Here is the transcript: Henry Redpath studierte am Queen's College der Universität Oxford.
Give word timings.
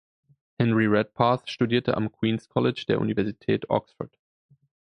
Henry 0.59 0.87
Redpath 0.87 1.47
studierte 1.47 1.95
am 1.95 2.11
Queen's 2.11 2.47
College 2.49 2.85
der 2.87 2.99
Universität 2.99 3.69
Oxford. 3.69 4.17